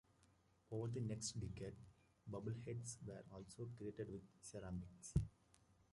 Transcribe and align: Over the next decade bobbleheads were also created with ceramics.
Over 0.71 0.87
the 0.87 1.01
next 1.01 1.39
decade 1.39 1.75
bobbleheads 2.27 2.97
were 3.05 3.23
also 3.31 3.69
created 3.77 4.11
with 4.11 4.23
ceramics. 4.41 5.13